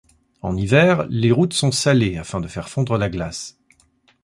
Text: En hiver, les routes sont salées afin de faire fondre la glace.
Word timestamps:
En 0.41 0.57
hiver, 0.57 1.05
les 1.09 1.31
routes 1.31 1.53
sont 1.53 1.71
salées 1.71 2.17
afin 2.17 2.39
de 2.39 2.47
faire 2.47 2.69
fondre 2.69 2.97
la 2.97 3.07
glace. 3.07 3.59